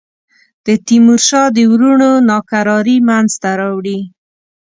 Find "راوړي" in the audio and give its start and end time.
3.61-3.99